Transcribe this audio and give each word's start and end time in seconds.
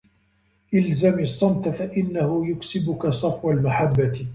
الْزَمْ 0.73 1.19
الصَّمْتَ 1.19 1.69
فَإِنَّهُ 1.69 2.49
يُكْسِبُك 2.49 3.07
صَفْوَ 3.09 3.51
الْمَحَبَّةِ 3.51 4.27